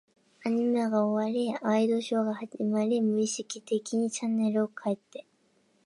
[0.43, 5.27] アニメが終わり、ワイドショーが始まり、無意識的にチャンネルを変えて、